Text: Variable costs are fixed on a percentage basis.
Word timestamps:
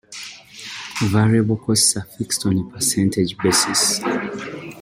Variable 1.03 1.57
costs 1.57 1.95
are 1.95 2.01
fixed 2.17 2.43
on 2.47 2.57
a 2.57 2.63
percentage 2.71 3.37
basis. 3.37 3.99